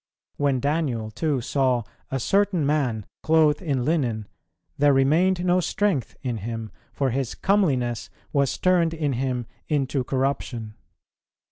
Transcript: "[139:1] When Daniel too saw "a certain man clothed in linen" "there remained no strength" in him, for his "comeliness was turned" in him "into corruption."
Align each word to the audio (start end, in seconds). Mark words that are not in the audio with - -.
"[139:1] 0.39 0.43
When 0.43 0.59
Daniel 0.59 1.11
too 1.11 1.41
saw 1.41 1.83
"a 2.09 2.19
certain 2.19 2.65
man 2.65 3.05
clothed 3.21 3.61
in 3.61 3.85
linen" 3.85 4.27
"there 4.75 4.93
remained 4.93 5.45
no 5.45 5.59
strength" 5.59 6.15
in 6.23 6.37
him, 6.37 6.71
for 6.91 7.11
his 7.11 7.35
"comeliness 7.35 8.09
was 8.33 8.57
turned" 8.57 8.95
in 8.95 9.13
him 9.13 9.45
"into 9.67 10.03
corruption." 10.03 10.73